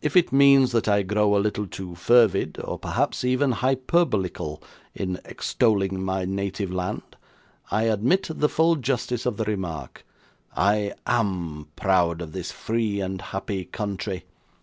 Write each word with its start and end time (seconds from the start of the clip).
If 0.00 0.16
it 0.16 0.32
means 0.32 0.72
that 0.72 0.88
I 0.88 1.02
grow 1.02 1.36
a 1.36 1.44
little 1.44 1.66
too 1.66 1.94
fervid, 1.94 2.58
or 2.64 2.78
perhaps 2.78 3.22
even 3.22 3.52
hyperbolical, 3.52 4.62
in 4.94 5.20
extolling 5.26 6.02
my 6.02 6.24
native 6.24 6.72
land, 6.72 7.16
I 7.70 7.82
admit 7.82 8.30
the 8.32 8.48
full 8.48 8.76
justice 8.76 9.26
of 9.26 9.36
the 9.36 9.44
remark. 9.44 10.06
I 10.56 10.94
AM 11.06 11.66
proud 11.76 12.22
of 12.22 12.32
this 12.32 12.50
free 12.50 13.00
and 13.02 13.20
happy 13.20 13.66
country. 13.66 14.24